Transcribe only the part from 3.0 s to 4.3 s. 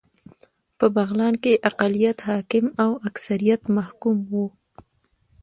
اکثريت محکوم